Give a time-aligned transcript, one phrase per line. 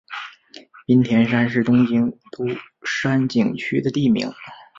[0.87, 2.43] 滨田山是东京都
[2.83, 4.33] 杉并区的地名。